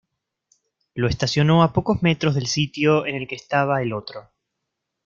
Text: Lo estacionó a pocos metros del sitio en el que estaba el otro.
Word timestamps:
Lo 0.95 1.07
estacionó 1.07 1.61
a 1.61 1.73
pocos 1.73 2.01
metros 2.01 2.33
del 2.33 2.47
sitio 2.47 3.05
en 3.05 3.13
el 3.15 3.27
que 3.27 3.35
estaba 3.35 3.83
el 3.83 3.93
otro. 3.93 4.31